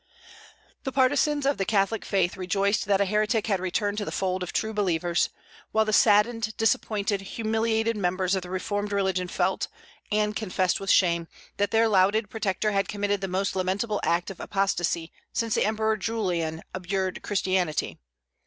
The 0.83 0.91
partisans 0.91 1.45
of 1.45 1.59
the 1.59 1.63
Catholic 1.63 2.03
faith 2.05 2.35
rejoiced 2.35 2.85
that 2.85 2.99
a 3.01 3.05
heretic 3.05 3.45
had 3.45 3.59
returned 3.59 3.99
to 3.99 4.05
the 4.05 4.11
fold 4.11 4.41
of 4.41 4.51
true 4.51 4.73
believers; 4.73 5.29
while 5.73 5.85
the 5.85 5.93
saddened, 5.93 6.57
disappointed, 6.57 7.21
humiliated 7.21 7.95
members 7.95 8.33
of 8.33 8.41
the 8.41 8.49
reformed 8.49 8.91
religion 8.91 9.27
felt, 9.27 9.67
and 10.11 10.35
confessed 10.35 10.79
with 10.79 10.89
shame, 10.89 11.27
that 11.57 11.69
their 11.69 11.87
lauded 11.87 12.31
protector 12.31 12.71
had 12.71 12.87
committed 12.87 13.21
the 13.21 13.27
most 13.27 13.55
lamentable 13.55 13.99
act 14.03 14.31
of 14.31 14.39
apostasy 14.39 15.11
since 15.33 15.53
the 15.53 15.65
Emperor 15.65 15.95
Julian 15.97 16.63
abjured 16.73 17.21
Christianity. 17.21 17.99